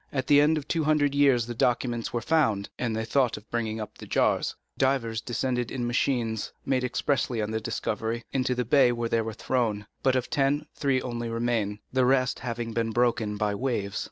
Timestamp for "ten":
10.27-10.65